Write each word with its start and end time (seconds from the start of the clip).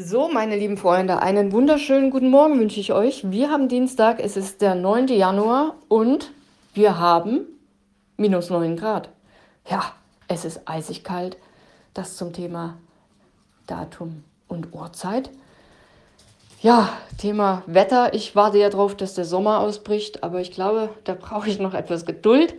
So, 0.00 0.28
meine 0.28 0.54
lieben 0.54 0.76
Freunde, 0.76 1.22
einen 1.22 1.50
wunderschönen 1.50 2.12
guten 2.12 2.30
Morgen 2.30 2.60
wünsche 2.60 2.78
ich 2.78 2.92
euch. 2.92 3.32
Wir 3.32 3.50
haben 3.50 3.68
Dienstag, 3.68 4.20
es 4.20 4.36
ist 4.36 4.62
der 4.62 4.76
9. 4.76 5.08
Januar 5.08 5.74
und 5.88 6.30
wir 6.72 7.00
haben 7.00 7.40
minus 8.16 8.48
9 8.48 8.76
Grad. 8.76 9.08
Ja, 9.68 9.82
es 10.28 10.44
ist 10.44 10.60
eisig 10.66 11.02
kalt. 11.02 11.36
Das 11.94 12.16
zum 12.16 12.32
Thema 12.32 12.76
Datum 13.66 14.22
und 14.46 14.72
Uhrzeit. 14.72 15.30
Ja, 16.62 16.90
Thema 17.18 17.64
Wetter. 17.66 18.14
Ich 18.14 18.36
warte 18.36 18.58
ja 18.58 18.70
darauf, 18.70 18.94
dass 18.94 19.14
der 19.14 19.24
Sommer 19.24 19.58
ausbricht, 19.58 20.22
aber 20.22 20.40
ich 20.40 20.52
glaube, 20.52 20.90
da 21.02 21.14
brauche 21.14 21.48
ich 21.48 21.58
noch 21.58 21.74
etwas 21.74 22.06
Geduld. 22.06 22.54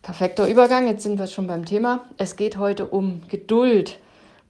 Perfekter 0.00 0.48
Übergang, 0.48 0.86
jetzt 0.86 1.02
sind 1.02 1.18
wir 1.18 1.26
schon 1.26 1.48
beim 1.48 1.66
Thema. 1.66 2.06
Es 2.16 2.34
geht 2.34 2.56
heute 2.56 2.86
um 2.86 3.20
Geduld. 3.28 3.98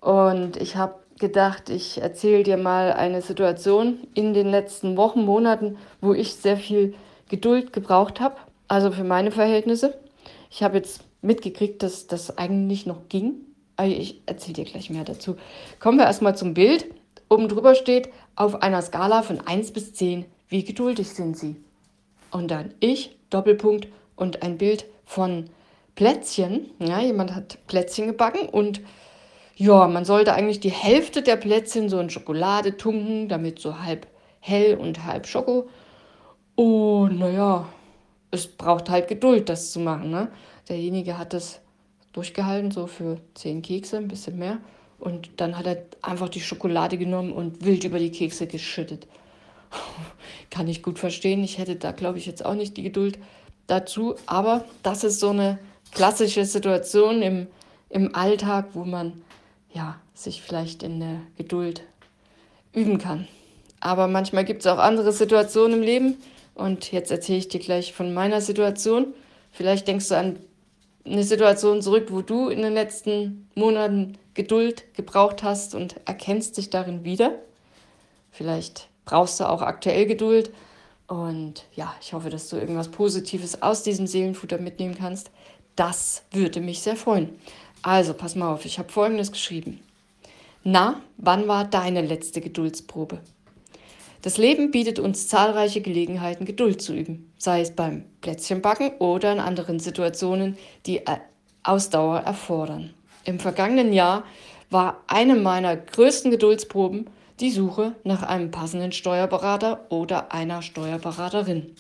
Und 0.00 0.56
ich 0.58 0.76
habe 0.76 0.94
gedacht, 1.18 1.70
ich 1.70 2.00
erzähle 2.00 2.42
dir 2.42 2.56
mal 2.56 2.92
eine 2.92 3.22
Situation 3.22 3.98
in 4.14 4.34
den 4.34 4.48
letzten 4.48 4.96
Wochen, 4.96 5.24
Monaten, 5.24 5.78
wo 6.00 6.12
ich 6.12 6.34
sehr 6.34 6.56
viel 6.56 6.94
Geduld 7.28 7.72
gebraucht 7.72 8.20
habe, 8.20 8.36
also 8.68 8.90
für 8.90 9.04
meine 9.04 9.30
Verhältnisse. 9.30 9.98
Ich 10.50 10.62
habe 10.62 10.76
jetzt 10.76 11.02
mitgekriegt, 11.22 11.82
dass 11.82 12.06
das 12.06 12.38
eigentlich 12.38 12.86
noch 12.86 13.08
ging. 13.08 13.34
Ich 13.82 14.22
erzähle 14.26 14.54
dir 14.54 14.64
gleich 14.64 14.90
mehr 14.90 15.04
dazu. 15.04 15.36
Kommen 15.80 15.98
wir 15.98 16.06
erstmal 16.06 16.36
zum 16.36 16.54
Bild. 16.54 16.86
Oben 17.28 17.48
drüber 17.48 17.74
steht, 17.74 18.10
auf 18.36 18.62
einer 18.62 18.80
Skala 18.82 19.22
von 19.22 19.40
1 19.40 19.72
bis 19.72 19.92
10, 19.94 20.24
wie 20.48 20.64
geduldig 20.64 21.08
sind 21.08 21.36
Sie? 21.36 21.56
Und 22.30 22.50
dann 22.50 22.72
ich, 22.78 23.16
Doppelpunkt 23.30 23.88
und 24.14 24.42
ein 24.42 24.58
Bild 24.58 24.86
von 25.04 25.50
Plätzchen. 25.96 26.70
Ja, 26.78 27.00
jemand 27.00 27.34
hat 27.34 27.58
Plätzchen 27.66 28.06
gebacken 28.06 28.48
und 28.48 28.80
ja, 29.56 29.88
man 29.88 30.04
sollte 30.04 30.34
eigentlich 30.34 30.60
die 30.60 30.70
Hälfte 30.70 31.22
der 31.22 31.36
Plätzchen 31.36 31.88
so 31.88 31.98
in 31.98 32.10
Schokolade 32.10 32.76
tunken, 32.76 33.28
damit 33.28 33.58
so 33.58 33.80
halb 33.80 34.06
hell 34.40 34.76
und 34.76 35.04
halb 35.04 35.26
Schoko. 35.26 35.68
Und 36.54 37.18
naja, 37.18 37.66
es 38.30 38.46
braucht 38.46 38.90
halt 38.90 39.08
Geduld, 39.08 39.48
das 39.48 39.72
zu 39.72 39.80
machen. 39.80 40.10
Ne? 40.10 40.28
Derjenige 40.68 41.16
hat 41.16 41.32
das 41.32 41.60
durchgehalten, 42.12 42.70
so 42.70 42.86
für 42.86 43.18
zehn 43.34 43.62
Kekse, 43.62 43.96
ein 43.96 44.08
bisschen 44.08 44.38
mehr. 44.38 44.58
Und 44.98 45.30
dann 45.38 45.56
hat 45.58 45.66
er 45.66 45.84
einfach 46.02 46.28
die 46.28 46.40
Schokolade 46.40 46.98
genommen 46.98 47.32
und 47.32 47.64
wild 47.64 47.84
über 47.84 47.98
die 47.98 48.10
Kekse 48.10 48.46
geschüttet. 48.46 49.06
Kann 50.50 50.68
ich 50.68 50.82
gut 50.82 50.98
verstehen. 50.98 51.42
Ich 51.42 51.56
hätte 51.56 51.76
da, 51.76 51.92
glaube 51.92 52.18
ich, 52.18 52.26
jetzt 52.26 52.44
auch 52.44 52.54
nicht 52.54 52.76
die 52.76 52.82
Geduld 52.82 53.18
dazu. 53.66 54.16
Aber 54.26 54.66
das 54.82 55.02
ist 55.02 55.20
so 55.20 55.30
eine 55.30 55.58
klassische 55.92 56.44
Situation 56.44 57.22
im, 57.22 57.46
im 57.88 58.14
Alltag, 58.14 58.68
wo 58.74 58.84
man 58.84 59.22
ja, 59.76 60.00
sich 60.14 60.40
vielleicht 60.40 60.82
in 60.82 61.00
der 61.00 61.20
Geduld 61.36 61.82
üben 62.72 62.96
kann. 62.96 63.28
Aber 63.78 64.08
manchmal 64.08 64.44
gibt 64.46 64.60
es 64.60 64.66
auch 64.66 64.78
andere 64.78 65.12
Situationen 65.12 65.78
im 65.78 65.82
Leben. 65.82 66.16
Und 66.54 66.92
jetzt 66.92 67.10
erzähle 67.10 67.38
ich 67.38 67.48
dir 67.48 67.60
gleich 67.60 67.92
von 67.92 68.14
meiner 68.14 68.40
Situation. 68.40 69.12
Vielleicht 69.52 69.86
denkst 69.86 70.08
du 70.08 70.16
an 70.16 70.38
eine 71.04 71.22
Situation 71.22 71.82
zurück, 71.82 72.06
wo 72.10 72.22
du 72.22 72.48
in 72.48 72.62
den 72.62 72.72
letzten 72.72 73.48
Monaten 73.54 74.16
Geduld 74.32 74.94
gebraucht 74.94 75.42
hast 75.42 75.74
und 75.74 75.96
erkennst 76.06 76.56
dich 76.56 76.70
darin 76.70 77.04
wieder. 77.04 77.34
Vielleicht 78.30 78.88
brauchst 79.04 79.38
du 79.40 79.48
auch 79.48 79.60
aktuell 79.60 80.06
Geduld. 80.06 80.50
Und 81.06 81.66
ja, 81.74 81.94
ich 82.00 82.14
hoffe, 82.14 82.30
dass 82.30 82.48
du 82.48 82.56
irgendwas 82.56 82.88
Positives 82.88 83.62
aus 83.62 83.82
diesem 83.82 84.06
Seelenfutter 84.06 84.58
mitnehmen 84.58 84.96
kannst. 84.98 85.30
Das 85.76 86.22
würde 86.32 86.60
mich 86.60 86.80
sehr 86.80 86.96
freuen. 86.96 87.38
Also, 87.86 88.14
pass 88.14 88.34
mal 88.34 88.52
auf, 88.52 88.64
ich 88.64 88.80
habe 88.80 88.90
Folgendes 88.90 89.30
geschrieben. 89.30 89.78
Na, 90.64 91.02
wann 91.18 91.46
war 91.46 91.64
deine 91.64 92.02
letzte 92.02 92.40
Geduldsprobe? 92.40 93.20
Das 94.22 94.38
Leben 94.38 94.72
bietet 94.72 94.98
uns 94.98 95.28
zahlreiche 95.28 95.82
Gelegenheiten, 95.82 96.46
Geduld 96.46 96.82
zu 96.82 96.96
üben, 96.96 97.32
sei 97.38 97.60
es 97.60 97.70
beim 97.70 98.02
Plätzchenbacken 98.22 98.90
oder 98.98 99.30
in 99.30 99.38
anderen 99.38 99.78
Situationen, 99.78 100.58
die 100.86 101.02
Ausdauer 101.62 102.22
erfordern. 102.22 102.92
Im 103.24 103.38
vergangenen 103.38 103.92
Jahr 103.92 104.24
war 104.68 105.04
eine 105.06 105.36
meiner 105.36 105.76
größten 105.76 106.32
Geduldsproben 106.32 107.06
die 107.38 107.52
Suche 107.52 107.94
nach 108.02 108.24
einem 108.24 108.50
passenden 108.50 108.90
Steuerberater 108.90 109.86
oder 109.90 110.32
einer 110.32 110.60
Steuerberaterin. 110.62 111.76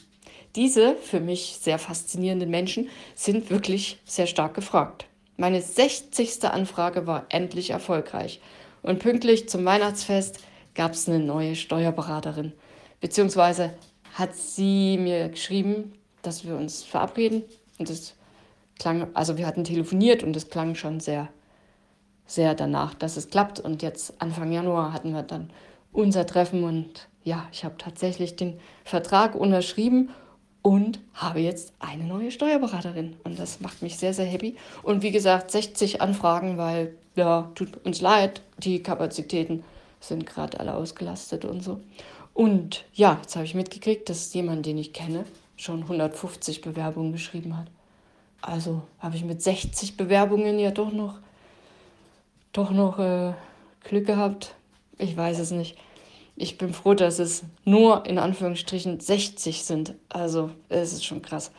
Diese 0.54 0.94
für 0.94 1.18
mich 1.18 1.58
sehr 1.60 1.80
faszinierenden 1.80 2.48
Menschen 2.48 2.90
sind 3.16 3.50
wirklich 3.50 3.98
sehr 4.04 4.28
stark 4.28 4.54
gefragt. 4.54 5.06
Meine 5.36 5.60
60. 5.60 6.44
Anfrage 6.44 7.06
war 7.06 7.26
endlich 7.28 7.70
erfolgreich 7.70 8.40
und 8.82 9.00
pünktlich 9.00 9.48
zum 9.48 9.64
Weihnachtsfest 9.64 10.40
gab 10.74 10.92
es 10.92 11.08
eine 11.08 11.18
neue 11.18 11.56
Steuerberaterin. 11.56 12.52
Beziehungsweise 13.00 13.74
hat 14.14 14.34
sie 14.34 14.96
mir 14.96 15.28
geschrieben, 15.28 15.92
dass 16.22 16.46
wir 16.46 16.56
uns 16.56 16.82
verabreden 16.84 17.42
und 17.78 17.90
das 17.90 18.14
klang, 18.78 19.08
also 19.14 19.36
wir 19.36 19.46
hatten 19.46 19.64
telefoniert 19.64 20.22
und 20.22 20.34
es 20.36 20.48
klang 20.48 20.74
schon 20.74 21.00
sehr, 21.00 21.28
sehr 22.26 22.54
danach, 22.54 22.94
dass 22.94 23.18
es 23.18 23.28
klappt. 23.28 23.60
Und 23.60 23.82
jetzt 23.82 24.14
Anfang 24.22 24.52
Januar 24.52 24.94
hatten 24.94 25.12
wir 25.12 25.22
dann 25.22 25.50
unser 25.92 26.26
Treffen 26.26 26.64
und 26.64 27.08
ja, 27.24 27.46
ich 27.52 27.64
habe 27.64 27.76
tatsächlich 27.76 28.36
den 28.36 28.58
Vertrag 28.84 29.34
unterschrieben 29.34 30.10
und 30.66 30.98
habe 31.14 31.38
jetzt 31.38 31.72
eine 31.78 32.02
neue 32.02 32.32
Steuerberaterin. 32.32 33.14
Und 33.22 33.38
das 33.38 33.60
macht 33.60 33.82
mich 33.82 33.98
sehr, 33.98 34.12
sehr 34.12 34.24
happy. 34.24 34.56
Und 34.82 35.00
wie 35.00 35.12
gesagt, 35.12 35.52
60 35.52 36.02
Anfragen, 36.02 36.58
weil, 36.58 36.96
ja, 37.14 37.52
tut 37.54 37.86
uns 37.86 38.00
leid, 38.00 38.42
die 38.58 38.82
Kapazitäten 38.82 39.62
sind 40.00 40.26
gerade 40.26 40.58
alle 40.58 40.74
ausgelastet 40.74 41.44
und 41.44 41.62
so. 41.62 41.78
Und 42.34 42.84
ja, 42.94 43.16
jetzt 43.22 43.36
habe 43.36 43.44
ich 43.44 43.54
mitgekriegt, 43.54 44.08
dass 44.08 44.34
jemand, 44.34 44.66
den 44.66 44.76
ich 44.76 44.92
kenne, 44.92 45.24
schon 45.54 45.82
150 45.82 46.62
Bewerbungen 46.62 47.12
geschrieben 47.12 47.56
hat. 47.56 47.68
Also 48.42 48.82
habe 48.98 49.14
ich 49.14 49.24
mit 49.24 49.40
60 49.40 49.96
Bewerbungen 49.96 50.58
ja 50.58 50.72
doch 50.72 50.90
noch, 50.90 51.20
doch 52.52 52.72
noch 52.72 52.98
äh, 52.98 53.34
Glück 53.84 54.06
gehabt. 54.06 54.56
Ich 54.98 55.16
weiß 55.16 55.38
es 55.38 55.52
nicht 55.52 55.76
ich 56.36 56.58
bin 56.58 56.72
froh, 56.72 56.94
dass 56.94 57.18
es 57.18 57.44
nur 57.64 58.04
in 58.06 58.18
Anführungsstrichen 58.18 59.00
60 59.00 59.64
sind. 59.64 59.94
Also 60.10 60.50
es 60.68 60.92
ist 60.92 61.04
schon 61.04 61.22
krass. 61.22 61.50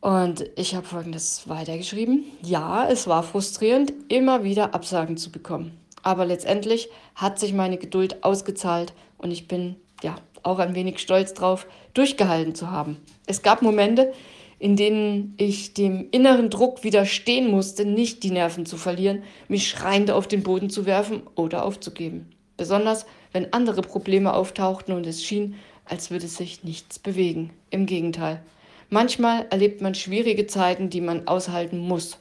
Und 0.00 0.50
ich 0.56 0.74
habe 0.74 0.86
folgendes 0.86 1.48
weitergeschrieben. 1.48 2.24
Ja, 2.42 2.88
es 2.88 3.06
war 3.06 3.22
frustrierend, 3.22 3.92
immer 4.08 4.44
wieder 4.44 4.74
Absagen 4.74 5.16
zu 5.16 5.30
bekommen. 5.30 5.78
Aber 6.02 6.26
letztendlich 6.26 6.88
hat 7.14 7.38
sich 7.38 7.52
meine 7.52 7.78
Geduld 7.78 8.24
ausgezahlt 8.24 8.92
und 9.18 9.30
ich 9.30 9.48
bin 9.48 9.76
ja 10.02 10.16
auch 10.42 10.58
ein 10.58 10.74
wenig 10.74 10.98
stolz 10.98 11.34
drauf, 11.34 11.66
durchgehalten 11.94 12.54
zu 12.54 12.70
haben. 12.70 12.96
Es 13.26 13.42
gab 13.42 13.62
Momente, 13.62 14.12
in 14.58 14.76
denen 14.76 15.34
ich 15.38 15.74
dem 15.74 16.08
inneren 16.10 16.50
Druck 16.50 16.84
widerstehen 16.84 17.48
musste, 17.48 17.84
nicht 17.84 18.24
die 18.24 18.32
Nerven 18.32 18.66
zu 18.66 18.76
verlieren, 18.76 19.22
mich 19.48 19.68
schreiend 19.68 20.10
auf 20.10 20.26
den 20.26 20.42
Boden 20.42 20.68
zu 20.68 20.84
werfen 20.84 21.22
oder 21.36 21.64
aufzugeben. 21.64 22.32
Besonders 22.56 23.06
wenn 23.32 23.52
andere 23.52 23.82
Probleme 23.82 24.32
auftauchten 24.34 24.94
und 24.94 25.06
es 25.06 25.24
schien, 25.24 25.56
als 25.84 26.10
würde 26.10 26.28
sich 26.28 26.64
nichts 26.64 26.98
bewegen. 26.98 27.50
Im 27.70 27.86
Gegenteil. 27.86 28.42
Manchmal 28.90 29.46
erlebt 29.50 29.80
man 29.80 29.94
schwierige 29.94 30.46
Zeiten, 30.46 30.90
die 30.90 31.00
man 31.00 31.26
aushalten 31.26 31.78
muss. 31.78 32.18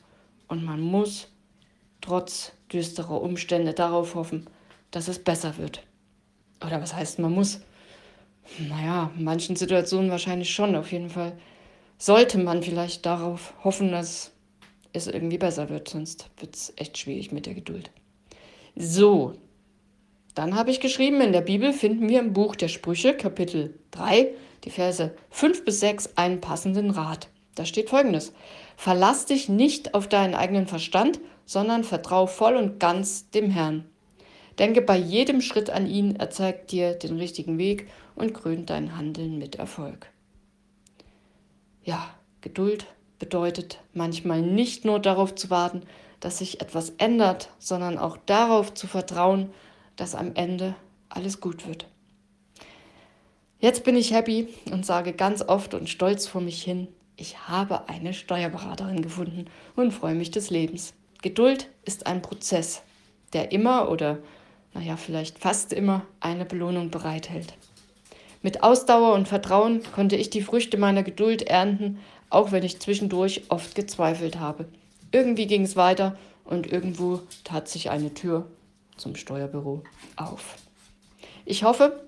Und 0.47 0.63
man 0.63 0.81
muss 0.81 1.27
trotz 1.99 2.53
düsterer 2.71 3.21
Umstände 3.21 3.73
darauf 3.73 4.15
hoffen, 4.15 4.47
dass 4.89 5.07
es 5.07 5.19
besser 5.19 5.57
wird. 5.57 5.83
Oder 6.65 6.81
was 6.81 6.95
heißt, 6.95 7.19
man 7.19 7.33
muss? 7.33 7.61
Naja, 8.57 9.11
in 9.17 9.23
manchen 9.23 9.55
Situationen 9.55 10.11
wahrscheinlich 10.11 10.53
schon. 10.53 10.75
Auf 10.75 10.91
jeden 10.91 11.09
Fall 11.09 11.33
sollte 11.97 12.37
man 12.37 12.63
vielleicht 12.63 13.05
darauf 13.05 13.53
hoffen, 13.63 13.91
dass 13.91 14.31
es 14.93 15.07
irgendwie 15.07 15.37
besser 15.37 15.69
wird. 15.69 15.89
Sonst 15.89 16.29
wird 16.39 16.55
es 16.55 16.73
echt 16.75 16.97
schwierig 16.97 17.31
mit 17.31 17.45
der 17.45 17.53
Geduld. 17.53 17.91
So, 18.75 19.35
dann 20.35 20.55
habe 20.55 20.71
ich 20.71 20.79
geschrieben, 20.79 21.21
in 21.21 21.33
der 21.33 21.41
Bibel 21.41 21.73
finden 21.73 22.07
wir 22.07 22.19
im 22.19 22.33
Buch 22.33 22.55
der 22.55 22.69
Sprüche, 22.69 23.13
Kapitel 23.15 23.77
3, 23.91 24.29
die 24.63 24.69
Verse 24.69 25.13
5 25.29 25.65
bis 25.65 25.79
6, 25.79 26.11
einen 26.15 26.41
passenden 26.41 26.91
Rat. 26.91 27.29
Da 27.55 27.65
steht 27.65 27.89
folgendes: 27.89 28.33
Verlass 28.77 29.25
dich 29.25 29.49
nicht 29.49 29.93
auf 29.93 30.07
deinen 30.07 30.35
eigenen 30.35 30.67
Verstand, 30.67 31.19
sondern 31.45 31.83
vertrau 31.83 32.27
voll 32.27 32.55
und 32.55 32.79
ganz 32.79 33.29
dem 33.31 33.49
Herrn. 33.49 33.85
Denke 34.57 34.81
bei 34.81 34.97
jedem 34.97 35.41
Schritt 35.41 35.69
an 35.69 35.87
ihn, 35.87 36.15
er 36.15 36.29
zeigt 36.29 36.71
dir 36.71 36.93
den 36.93 37.17
richtigen 37.17 37.57
Weg 37.57 37.89
und 38.15 38.33
krönt 38.33 38.69
dein 38.69 38.97
Handeln 38.97 39.37
mit 39.37 39.55
Erfolg. 39.55 40.07
Ja, 41.83 42.13
Geduld 42.41 42.85
bedeutet 43.19 43.79
manchmal 43.93 44.41
nicht 44.41 44.85
nur 44.85 44.99
darauf 44.99 45.35
zu 45.35 45.49
warten, 45.49 45.81
dass 46.19 46.37
sich 46.37 46.61
etwas 46.61 46.91
ändert, 46.97 47.49
sondern 47.59 47.97
auch 47.97 48.17
darauf 48.25 48.73
zu 48.73 48.87
vertrauen, 48.87 49.51
dass 49.95 50.15
am 50.15 50.31
Ende 50.35 50.75
alles 51.09 51.41
gut 51.41 51.67
wird. 51.67 51.87
Jetzt 53.59 53.83
bin 53.83 53.95
ich 53.95 54.11
happy 54.11 54.47
und 54.71 54.85
sage 54.85 55.13
ganz 55.13 55.43
oft 55.43 55.73
und 55.73 55.87
stolz 55.87 56.25
vor 56.27 56.41
mich 56.41 56.63
hin, 56.63 56.87
ich 57.15 57.47
habe 57.47 57.87
eine 57.87 58.13
Steuerberaterin 58.13 59.03
gefunden 59.03 59.45
und 59.75 59.91
freue 59.91 60.15
mich 60.15 60.31
des 60.31 60.49
Lebens. 60.49 60.93
Geduld 61.21 61.69
ist 61.85 62.07
ein 62.07 62.23
Prozess, 62.23 62.81
der 63.33 63.51
immer 63.51 63.89
oder 63.91 64.17
naja, 64.73 64.97
vielleicht 64.97 65.37
fast 65.37 65.73
immer 65.73 66.03
eine 66.19 66.45
Belohnung 66.45 66.89
bereithält. 66.89 67.53
Mit 68.41 68.63
Ausdauer 68.63 69.13
und 69.13 69.27
Vertrauen 69.27 69.83
konnte 69.93 70.15
ich 70.15 70.31
die 70.31 70.41
Früchte 70.41 70.77
meiner 70.77 71.03
Geduld 71.03 71.43
ernten, 71.43 71.99
auch 72.31 72.51
wenn 72.51 72.63
ich 72.63 72.79
zwischendurch 72.79 73.43
oft 73.49 73.75
gezweifelt 73.75 74.39
habe. 74.39 74.65
Irgendwie 75.11 75.45
ging 75.45 75.61
es 75.61 75.75
weiter 75.75 76.17
und 76.45 76.71
irgendwo 76.71 77.21
tat 77.43 77.67
sich 77.67 77.91
eine 77.91 78.15
Tür 78.15 78.47
zum 79.01 79.15
Steuerbüro 79.15 79.83
auf. 80.15 80.55
Ich 81.43 81.63
hoffe, 81.63 82.03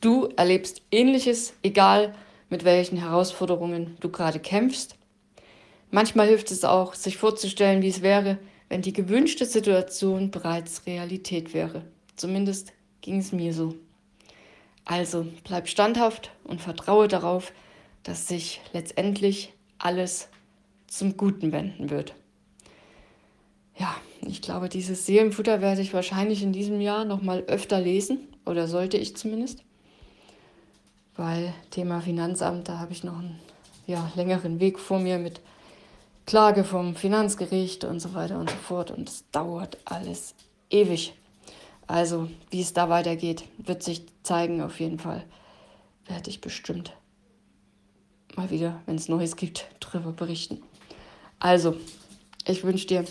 du 0.00 0.28
erlebst 0.36 0.82
ähnliches, 0.90 1.54
egal 1.62 2.14
mit 2.48 2.64
welchen 2.64 2.96
Herausforderungen 2.96 3.96
du 4.00 4.08
gerade 4.08 4.38
kämpfst. 4.38 4.96
Manchmal 5.90 6.28
hilft 6.28 6.50
es 6.52 6.64
auch, 6.64 6.94
sich 6.94 7.16
vorzustellen, 7.16 7.82
wie 7.82 7.88
es 7.88 8.02
wäre, 8.02 8.38
wenn 8.68 8.82
die 8.82 8.92
gewünschte 8.92 9.44
Situation 9.44 10.30
bereits 10.30 10.86
Realität 10.86 11.52
wäre. 11.52 11.82
Zumindest 12.14 12.72
ging 13.00 13.18
es 13.18 13.32
mir 13.32 13.52
so. 13.52 13.74
Also 14.84 15.26
bleib 15.44 15.68
standhaft 15.68 16.30
und 16.44 16.60
vertraue 16.60 17.08
darauf, 17.08 17.52
dass 18.04 18.28
sich 18.28 18.60
letztendlich 18.72 19.52
alles 19.78 20.28
zum 20.86 21.16
Guten 21.16 21.52
wenden 21.52 21.90
wird. 21.90 22.14
Ich 24.30 24.42
glaube, 24.42 24.68
dieses 24.68 25.06
Seelenfutter 25.06 25.60
werde 25.60 25.80
ich 25.80 25.92
wahrscheinlich 25.92 26.44
in 26.44 26.52
diesem 26.52 26.80
Jahr 26.80 27.04
noch 27.04 27.20
mal 27.20 27.40
öfter 27.48 27.80
lesen 27.80 28.28
oder 28.46 28.68
sollte 28.68 28.96
ich 28.96 29.16
zumindest, 29.16 29.64
weil 31.16 31.52
Thema 31.72 32.00
Finanzamt, 32.00 32.68
da 32.68 32.78
habe 32.78 32.92
ich 32.92 33.02
noch 33.02 33.18
einen 33.18 33.40
ja, 33.88 34.08
längeren 34.14 34.60
Weg 34.60 34.78
vor 34.78 35.00
mir 35.00 35.18
mit 35.18 35.40
Klage 36.26 36.62
vom 36.62 36.94
Finanzgericht 36.94 37.82
und 37.82 37.98
so 37.98 38.14
weiter 38.14 38.38
und 38.38 38.48
so 38.48 38.56
fort. 38.56 38.92
Und 38.92 39.08
es 39.08 39.24
dauert 39.32 39.78
alles 39.84 40.36
ewig. 40.70 41.12
Also, 41.88 42.28
wie 42.50 42.60
es 42.60 42.72
da 42.72 42.88
weitergeht, 42.88 43.42
wird 43.58 43.82
sich 43.82 44.06
zeigen 44.22 44.62
auf 44.62 44.78
jeden 44.78 45.00
Fall. 45.00 45.24
Werde 46.06 46.30
ich 46.30 46.40
bestimmt 46.40 46.92
mal 48.36 48.50
wieder, 48.50 48.80
wenn 48.86 48.94
es 48.94 49.08
Neues 49.08 49.34
gibt, 49.34 49.66
darüber 49.80 50.12
berichten. 50.12 50.62
Also, 51.40 51.74
ich 52.46 52.62
wünsche 52.62 52.86
dir, 52.86 53.04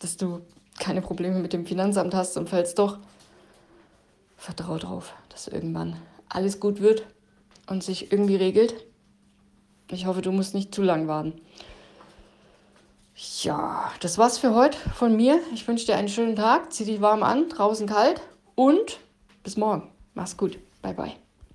dass 0.00 0.16
du 0.16 0.40
keine 0.78 1.02
Probleme 1.02 1.38
mit 1.38 1.52
dem 1.52 1.66
Finanzamt 1.66 2.14
hast 2.14 2.36
und 2.36 2.48
falls 2.48 2.74
doch, 2.74 2.98
vertraue 4.36 4.78
darauf, 4.78 5.14
dass 5.28 5.48
irgendwann 5.48 5.96
alles 6.28 6.60
gut 6.60 6.80
wird 6.80 7.06
und 7.66 7.84
sich 7.84 8.10
irgendwie 8.10 8.36
regelt. 8.36 8.74
Ich 9.90 10.06
hoffe, 10.06 10.22
du 10.22 10.32
musst 10.32 10.54
nicht 10.54 10.74
zu 10.74 10.82
lang 10.82 11.08
warten. 11.08 11.40
Ja, 13.42 13.90
das 14.00 14.16
war's 14.16 14.38
für 14.38 14.54
heute 14.54 14.78
von 14.94 15.14
mir. 15.14 15.40
Ich 15.52 15.66
wünsche 15.68 15.86
dir 15.86 15.96
einen 15.96 16.08
schönen 16.08 16.36
Tag. 16.36 16.72
Zieh 16.72 16.84
dich 16.86 17.00
warm 17.00 17.22
an, 17.22 17.48
draußen 17.50 17.86
kalt 17.86 18.22
und 18.54 18.98
bis 19.42 19.56
morgen. 19.56 19.90
Mach's 20.14 20.36
gut. 20.36 20.58
Bye, 20.80 20.94
bye. 20.94 21.29